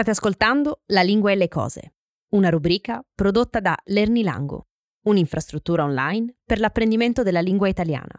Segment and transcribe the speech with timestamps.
[0.00, 1.96] State ascoltando La lingua e le cose,
[2.28, 4.68] una rubrica prodotta da Lernilango,
[5.02, 8.14] un'infrastruttura online per l'apprendimento della lingua italiana.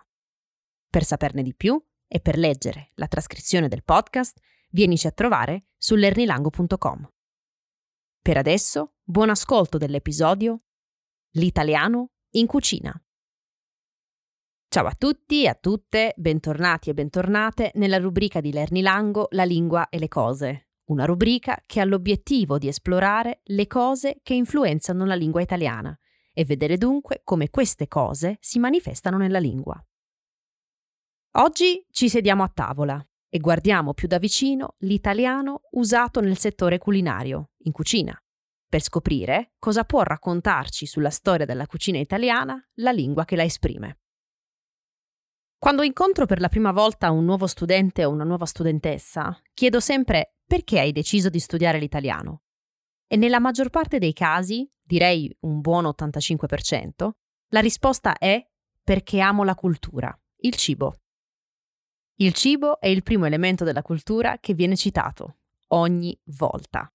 [0.88, 4.39] Per saperne di più e per leggere la trascrizione del podcast,
[4.70, 7.09] vienici a trovare su lernilango.com.
[8.21, 10.61] Per adesso, buon ascolto dell'episodio
[11.32, 12.93] L'italiano in cucina.
[14.68, 19.90] Ciao a tutti e a tutte, bentornati e bentornate nella rubrica di Lernilango La lingua
[19.90, 25.16] e le cose, una rubrica che ha l'obiettivo di esplorare le cose che influenzano la
[25.16, 25.98] lingua italiana
[26.34, 29.84] e vedere dunque come queste cose si manifestano nella lingua.
[31.35, 37.52] Oggi ci sediamo a tavola e guardiamo più da vicino l'italiano usato nel settore culinario,
[37.60, 38.13] in cucina,
[38.68, 43.99] per scoprire cosa può raccontarci sulla storia della cucina italiana la lingua che la esprime.
[45.62, 50.37] Quando incontro per la prima volta un nuovo studente o una nuova studentessa, chiedo sempre
[50.43, 52.41] perché hai deciso di studiare l'italiano?
[53.05, 57.09] E nella maggior parte dei casi, direi un buon 85%,
[57.49, 58.43] la risposta è
[58.84, 60.95] perché amo la cultura, il cibo.
[62.15, 65.41] Il cibo è il primo elemento della cultura che viene citato,
[65.73, 66.91] ogni volta.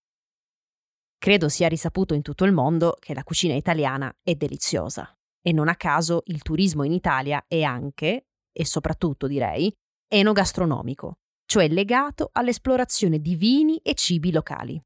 [1.16, 5.68] Credo sia risaputo in tutto il mondo che la cucina italiana è deliziosa e non
[5.68, 8.26] a caso il turismo in Italia è anche,
[8.56, 9.70] e soprattutto direi,
[10.08, 14.80] enogastronomico, cioè legato all'esplorazione di vini e cibi locali.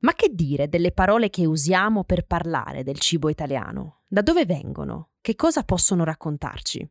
[0.00, 4.02] Ma che dire delle parole che usiamo per parlare del cibo italiano?
[4.08, 5.10] Da dove vengono?
[5.20, 6.86] Che cosa possono raccontarci?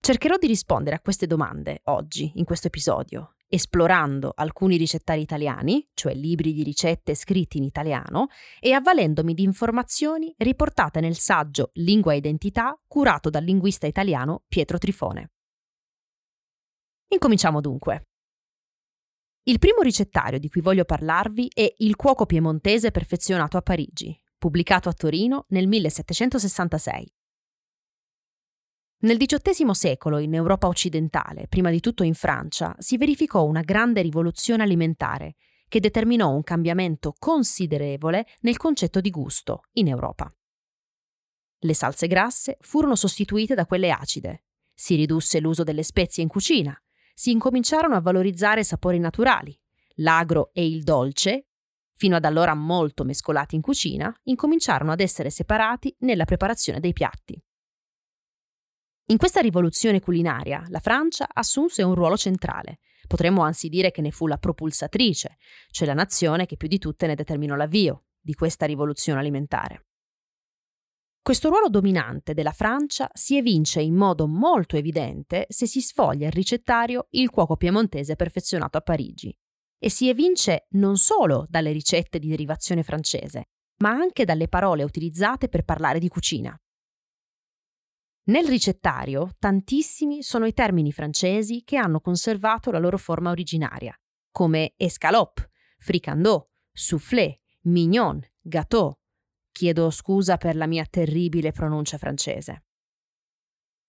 [0.00, 6.14] Cercherò di rispondere a queste domande oggi, in questo episodio, esplorando alcuni ricettari italiani, cioè
[6.14, 8.26] libri di ricette scritti in italiano,
[8.60, 14.78] e avvalendomi di informazioni riportate nel saggio Lingua e Identità curato dal linguista italiano Pietro
[14.78, 15.30] Trifone.
[17.08, 18.06] Incominciamo dunque.
[19.44, 24.88] Il primo ricettario di cui voglio parlarvi è Il cuoco piemontese perfezionato a Parigi, pubblicato
[24.88, 27.15] a Torino nel 1766.
[28.98, 34.00] Nel XVIII secolo, in Europa occidentale, prima di tutto in Francia, si verificò una grande
[34.00, 35.34] rivoluzione alimentare
[35.68, 40.32] che determinò un cambiamento considerevole nel concetto di gusto in Europa.
[41.58, 46.78] Le salse grasse furono sostituite da quelle acide, si ridusse l'uso delle spezie in cucina
[47.18, 49.58] si incominciarono a valorizzare sapori naturali.
[50.00, 51.46] L'agro e il dolce,
[51.94, 57.42] fino ad allora molto mescolati in cucina, incominciarono ad essere separati nella preparazione dei piatti.
[59.08, 62.80] In questa rivoluzione culinaria la Francia assunse un ruolo centrale.
[63.06, 65.36] Potremmo anzi dire che ne fu la propulsatrice,
[65.70, 69.86] cioè la nazione che più di tutte ne determinò l'avvio di questa rivoluzione alimentare.
[71.22, 76.32] Questo ruolo dominante della Francia si evince in modo molto evidente se si sfoglia il
[76.32, 79.32] ricettario Il cuoco piemontese perfezionato a Parigi
[79.78, 83.50] e si evince non solo dalle ricette di derivazione francese,
[83.82, 86.60] ma anche dalle parole utilizzate per parlare di cucina.
[88.28, 93.96] Nel ricettario tantissimi sono i termini francesi che hanno conservato la loro forma originaria,
[94.30, 98.98] come escalope, fricandot, soufflé, mignon, gâteau,
[99.56, 102.64] Chiedo scusa per la mia terribile pronuncia francese.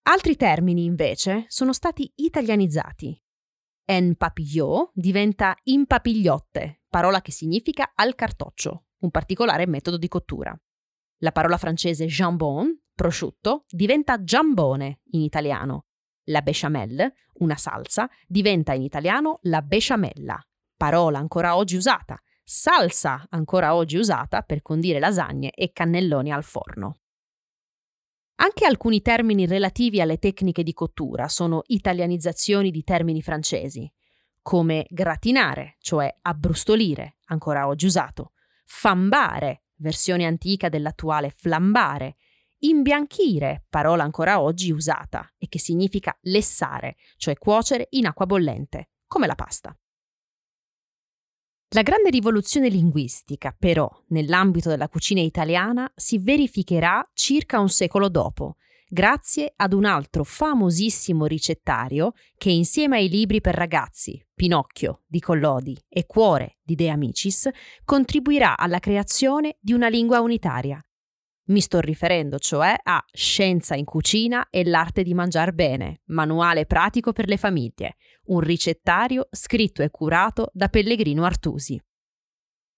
[0.03, 3.21] Altri termini, invece, sono stati italianizzati.
[3.83, 10.57] En papillot diventa impapigliotte, parola che significa al cartoccio, un particolare metodo di cottura.
[11.17, 15.85] La parola francese jambon, prosciutto, diventa giambone in italiano.
[16.29, 20.43] La béchamel, una salsa, diventa in italiano la besciamella,
[20.75, 26.97] parola ancora oggi usata, salsa ancora oggi usata per condire lasagne e cannelloni al forno.
[28.39, 33.91] Anche alcuni termini relativi alle tecniche di cottura sono italianizzazioni di termini francesi,
[34.41, 38.31] come gratinare, cioè abbrustolire, ancora oggi usato,
[38.65, 42.15] fambare, versione antica dell'attuale flambare,
[42.59, 49.27] imbianchire, parola ancora oggi usata e che significa lessare, cioè cuocere in acqua bollente, come
[49.27, 49.77] la pasta.
[51.71, 58.55] La grande rivoluzione linguistica, però, nell'ambito della cucina italiana si verificherà circa un secolo dopo,
[58.87, 65.77] grazie ad un altro famosissimo ricettario che insieme ai libri per ragazzi, Pinocchio di Collodi
[65.89, 67.49] e Cuore di De Amicis,
[67.83, 70.81] contribuirà alla creazione di una lingua unitaria,
[71.47, 77.13] mi sto riferendo cioè a Scienza in cucina e l'arte di mangiar bene, manuale pratico
[77.13, 77.95] per le famiglie,
[78.25, 81.81] un ricettario scritto e curato da Pellegrino Artusi.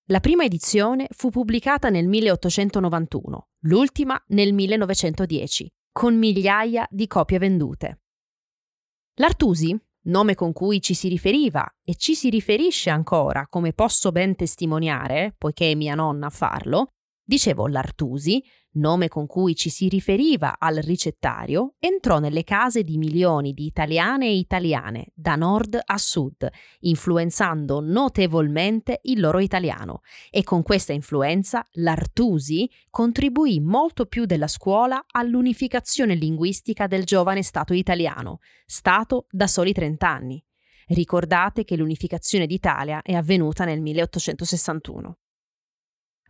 [0.06, 8.02] La prima edizione fu pubblicata nel 1891, l'ultima nel 1910, con migliaia di copie vendute.
[9.16, 14.36] L'Artusi nome con cui ci si riferiva e ci si riferisce ancora, come posso ben
[14.36, 16.94] testimoniare, poiché è mia nonna a farlo,
[17.24, 18.44] dicevo l'Artusi,
[18.74, 24.28] nome con cui ci si riferiva al ricettario, entrò nelle case di milioni di italiane
[24.28, 26.48] e italiane, da nord a sud,
[26.82, 35.06] influenzando notevolmente il loro italiano e con questa influenza l'Artusi contribuì molto più della scuola
[35.12, 40.44] all'unificazione linguistica del giovane Stato italiano, Stato da soli 30 anni.
[40.88, 45.18] Ricordate che l'unificazione d'Italia è avvenuta nel 1861.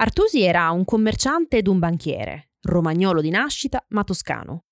[0.01, 4.63] Artusi era un commerciante ed un banchiere, romagnolo di nascita ma toscano.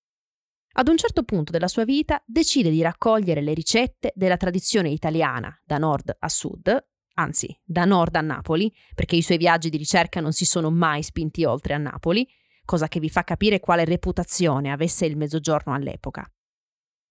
[0.75, 5.53] Ad un certo punto della sua vita decide di raccogliere le ricette della tradizione italiana
[5.65, 10.21] da nord a sud, anzi da nord a Napoli, perché i suoi viaggi di ricerca
[10.21, 12.25] non si sono mai spinti oltre a Napoli,
[12.63, 16.25] cosa che vi fa capire quale reputazione avesse il mezzogiorno all'epoca.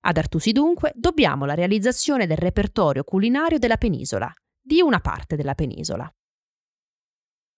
[0.05, 5.55] Ad Artusi dunque dobbiamo la realizzazione del repertorio culinario della penisola, di una parte della
[5.55, 6.11] penisola.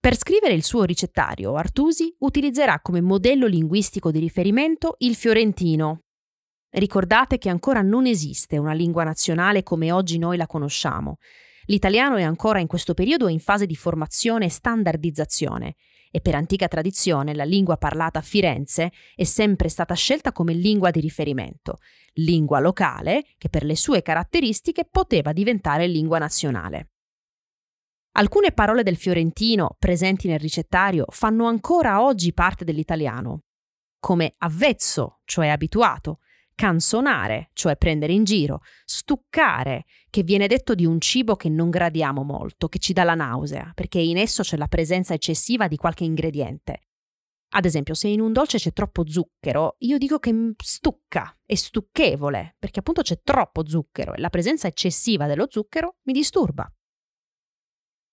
[0.00, 6.02] Per scrivere il suo ricettario, Artusi utilizzerà come modello linguistico di riferimento il fiorentino.
[6.70, 11.16] Ricordate che ancora non esiste una lingua nazionale come oggi noi la conosciamo.
[11.64, 15.74] L'italiano è ancora in questo periodo in fase di formazione e standardizzazione
[16.12, 20.90] e per antica tradizione la lingua parlata a Firenze è sempre stata scelta come lingua
[20.90, 21.78] di riferimento,
[22.14, 26.90] lingua locale che per le sue caratteristiche poteva diventare lingua nazionale.
[28.18, 33.44] Alcune parole del fiorentino presenti nel ricettario fanno ancora oggi parte dell'italiano,
[34.00, 36.18] come avvezzo, cioè abituato,
[36.56, 42.24] canzonare, cioè prendere in giro, stuccare, che viene detto di un cibo che non gradiamo
[42.24, 46.02] molto, che ci dà la nausea, perché in esso c'è la presenza eccessiva di qualche
[46.02, 46.88] ingrediente.
[47.50, 52.56] Ad esempio, se in un dolce c'è troppo zucchero, io dico che stucca, è stucchevole,
[52.58, 56.68] perché appunto c'è troppo zucchero e la presenza eccessiva dello zucchero mi disturba.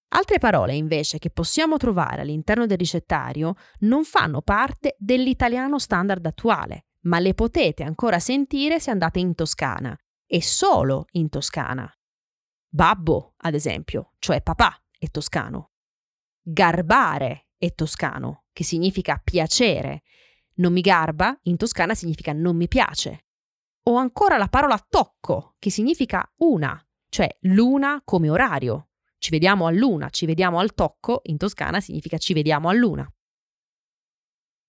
[0.10, 6.86] Altre parole invece che possiamo trovare all'interno del ricettario non fanno parte dell'italiano standard attuale,
[7.02, 11.92] ma le potete ancora sentire se andate in Toscana, e solo in Toscana.
[12.68, 15.72] Babbo, ad esempio, cioè papà, è toscano.
[16.42, 20.04] Garbare è toscano, che significa piacere.
[20.56, 23.28] Non mi garba, in Toscana significa non mi piace.
[23.84, 26.78] O ancora la parola tocco, che significa una,
[27.10, 28.90] cioè l'una come orario.
[29.26, 33.12] Ci vediamo a luna, ci vediamo al tocco, in toscana significa ci vediamo a luna.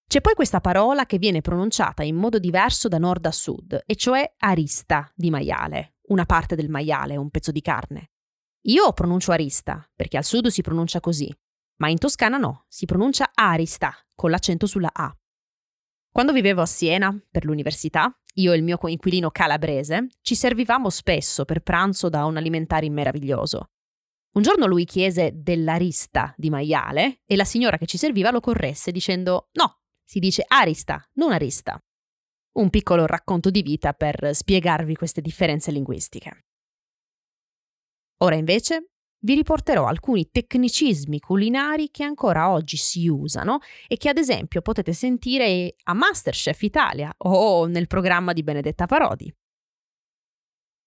[0.08, 3.97] C'è poi questa parola che viene pronunciata in modo diverso da nord a sud, e
[3.97, 8.12] cioè arista di maiale, una parte del maiale, un pezzo di carne.
[8.69, 11.31] Io pronuncio arista, perché al sud si pronuncia così,
[11.81, 15.14] ma in Toscana no, si pronuncia arista, con l'accento sulla A.
[16.11, 21.44] Quando vivevo a Siena per l'università, io e il mio coinquilino calabrese ci servivamo spesso
[21.44, 23.73] per pranzo da un alimentare meraviglioso.
[24.36, 28.92] Un giorno lui chiese dell'arista di maiale e la signora che ci serviva lo corresse
[28.92, 31.82] dicendo no, si dice arista, non arista.
[32.58, 36.44] Un piccolo racconto di vita per spiegarvi queste differenze linguistiche.
[38.18, 38.90] Ora invece
[39.24, 44.92] vi riporterò alcuni tecnicismi culinari che ancora oggi si usano e che ad esempio potete
[44.92, 49.34] sentire a Masterchef Italia o nel programma di Benedetta Parodi.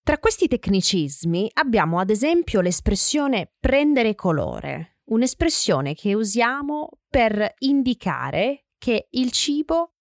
[0.10, 9.08] Tra questi tecnicismi abbiamo ad esempio l'espressione prendere colore, un'espressione che usiamo per indicare che
[9.12, 9.98] il cibo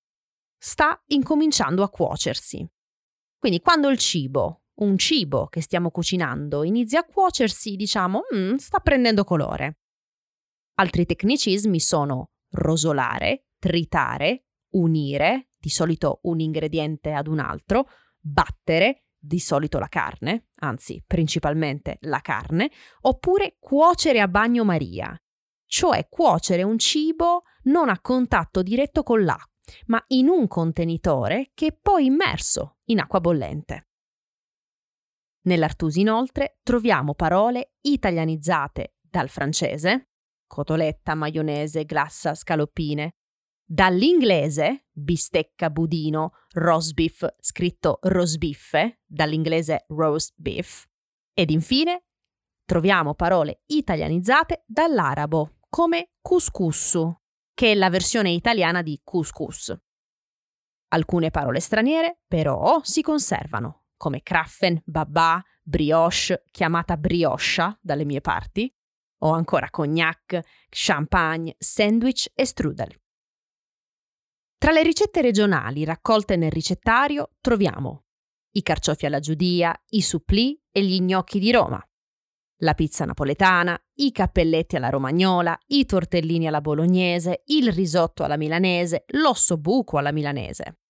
[0.57, 2.67] sta incominciando a cuocersi.
[3.39, 8.79] Quindi quando il cibo, un cibo che stiamo cucinando, inizia a cuocersi, diciamo, mm, sta
[8.79, 9.81] prendendo colore.
[10.77, 19.39] Altri tecnicismi sono rosolare, tritare, unire, di solito un ingrediente ad un altro, battere, di
[19.41, 22.71] solito la carne, anzi principalmente la carne,
[23.03, 25.17] oppure cuocere a bagnomaria,
[25.67, 29.53] cioè cuocere un cibo non a contatto diretto con l'acqua,
[29.87, 33.89] ma in un contenitore che è poi immerso in acqua bollente.
[35.43, 40.11] Nell'Artusi inoltre troviamo parole italianizzate dal francese,
[40.47, 43.13] cotoletta, maionese, glassa, scaloppine,
[43.71, 50.89] Dall'inglese bistecca, budino, roast beef, scritto rosbiffe, dall'inglese roast beef.
[51.35, 52.05] Ed infine
[52.65, 56.99] troviamo parole italianizzate dall'arabo, come couscous,
[57.53, 59.79] che è la versione italiana di couscous.
[60.89, 68.75] Alcune parole straniere, però, si conservano, come kraffen, babà, brioche, chiamata brioscia dalle mie parti,
[69.25, 72.99] o ancora cognac, champagne, sandwich e strudel.
[74.59, 78.07] Tra le ricette regionali raccolte nel ricettario troviamo
[78.53, 81.81] i carciofi alla giudia, i supplì e gli gnocchi di Roma.
[82.63, 89.05] La pizza napoletana, i cappelletti alla romagnola, i tortellini alla bolognese, il risotto alla milanese,
[89.11, 90.81] l'osso buco alla milanese.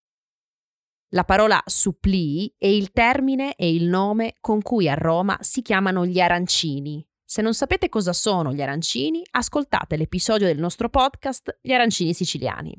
[1.10, 6.06] La parola supplì è il termine e il nome con cui a Roma si chiamano
[6.06, 7.06] gli arancini.
[7.22, 12.74] Se non sapete cosa sono gli arancini, ascoltate l'episodio del nostro podcast Gli arancini siciliani.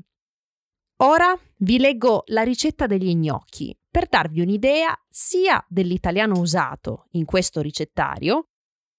[1.02, 7.62] Ora vi leggo la ricetta degli gnocchi per darvi un'idea sia dell'italiano usato in questo
[7.62, 8.50] ricettario,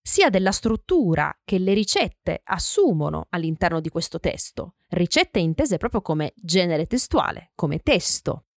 [0.02, 6.34] sia della struttura che le ricette assumono all'interno di questo testo, ricette intese proprio come
[6.38, 8.48] genere testuale, come testo.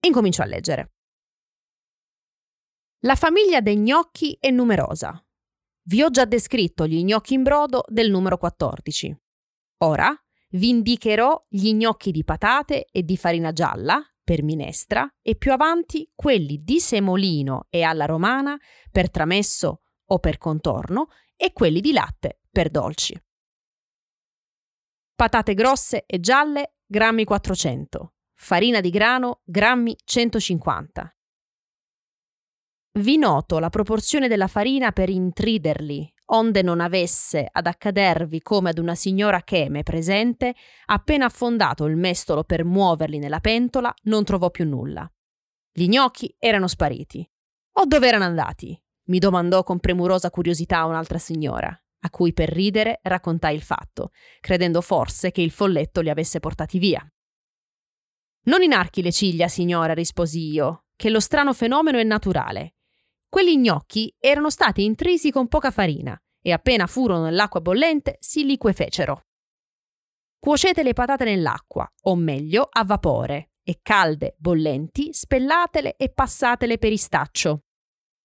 [0.00, 0.92] Incomincio a leggere.
[3.00, 5.22] La famiglia dei gnocchi è numerosa.
[5.82, 9.14] Vi ho già descritto gli gnocchi in brodo del numero 14.
[9.84, 10.18] Ora
[10.50, 16.10] vi indicherò gli gnocchi di patate e di farina gialla per minestra e più avanti
[16.14, 18.58] quelli di semolino e alla romana
[18.90, 23.20] per tramesso o per contorno e quelli di latte per dolci.
[25.14, 28.14] Patate grosse e gialle, grammi 400.
[28.34, 31.16] Farina di grano, grammi 150.
[32.98, 38.78] Vi noto la proporzione della farina per intriderli, onde non avesse ad accadervi come ad
[38.78, 40.54] una signora che, me presente,
[40.86, 45.10] appena affondato il mestolo per muoverli nella pentola, non trovò più nulla.
[45.72, 47.28] Gli gnocchi erano spariti.
[47.78, 48.80] O dove erano andati?
[49.08, 51.68] mi domandò con premurosa curiosità un'altra signora,
[52.00, 56.78] a cui per ridere raccontai il fatto, credendo forse che il folletto li avesse portati
[56.78, 57.06] via.
[58.44, 62.76] Non inarchi le ciglia, signora, risposi io, che lo strano fenomeno è naturale.
[63.28, 69.26] Quegli gnocchi erano stati intrisi con poca farina e appena furono nell'acqua bollente si liquefecero.
[70.38, 76.92] Cuocete le patate nell'acqua, o meglio a vapore, e calde, bollenti, spellatele e passatele per
[76.92, 77.64] istaccio.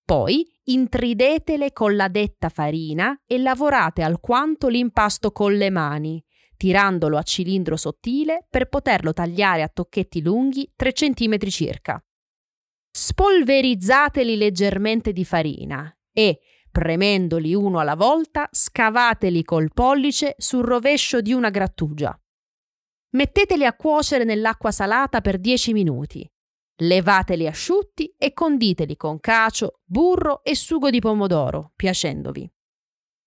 [0.06, 6.24] Poi intridetele con la detta farina e lavorate alquanto l'impasto con le mani,
[6.56, 12.02] tirandolo a cilindro sottile per poterlo tagliare a tocchetti lunghi 3 cm circa.
[12.96, 21.34] Spolverizzateli leggermente di farina e, premendoli uno alla volta, scavateli col pollice sul rovescio di
[21.34, 22.16] una grattugia.
[23.16, 26.32] Metteteli a cuocere nell'acqua salata per 10 minuti.
[26.82, 32.48] Levateli asciutti e conditeli con cacio, burro e sugo di pomodoro, piacendovi.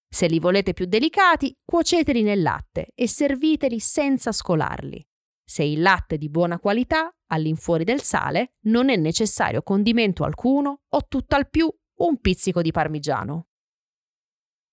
[0.08, 5.04] Se li volete più delicati, cuoceteli nel latte e serviteli senza scolarli.
[5.48, 10.82] Se il latte è di buona qualità, all'infuori del sale, non è necessario condimento alcuno
[10.88, 13.46] o tutt'al più un pizzico di parmigiano.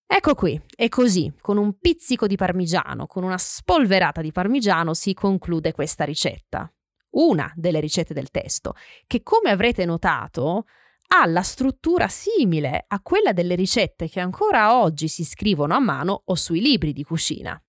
[0.07, 5.13] Ecco qui, e così, con un pizzico di parmigiano, con una spolverata di parmigiano, si
[5.13, 6.71] conclude questa ricetta.
[7.11, 8.73] Una delle ricette del testo,
[9.05, 10.65] che come avrete notato
[11.15, 16.23] ha la struttura simile a quella delle ricette che ancora oggi si scrivono a mano
[16.25, 17.61] o sui libri di cucina.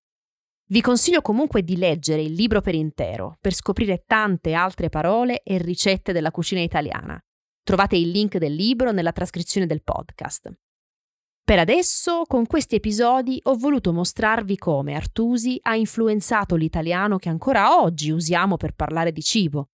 [0.66, 5.58] Vi consiglio comunque di leggere il libro per intero per scoprire tante altre parole e
[5.58, 7.22] ricette della cucina italiana.
[7.62, 10.50] Trovate il link del libro nella trascrizione del podcast.
[11.44, 17.78] Per adesso, con questi episodi, ho voluto mostrarvi come Artusi ha influenzato l'italiano che ancora
[17.82, 19.68] oggi usiamo per parlare di cibo,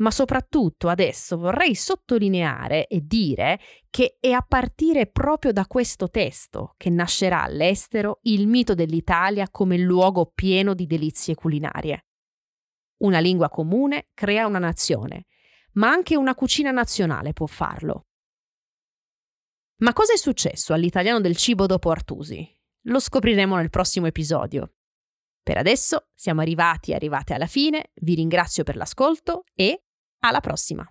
[0.00, 6.74] ma soprattutto adesso vorrei sottolineare e dire che è a partire proprio da questo testo
[6.76, 12.06] che nascerà all'estero il mito dell'Italia come luogo pieno di delizie culinarie.
[12.98, 15.26] Una lingua comune crea una nazione,
[15.72, 18.06] ma anche una cucina nazionale può farlo.
[19.80, 22.46] Ma cosa è successo all'italiano del cibo dopo Artusi?
[22.84, 24.74] Lo scopriremo nel prossimo episodio.
[25.42, 29.84] Per adesso siamo arrivati e arrivate alla fine, vi ringrazio per l'ascolto e
[30.20, 30.86] alla prossima!